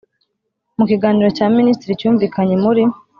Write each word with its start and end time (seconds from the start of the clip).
mu 0.77 0.83
kiganiro 0.89 1.29
cya 1.37 1.47
minisitiri 1.57 1.99
cyumvikanye 1.99 2.55
muri 2.63 2.83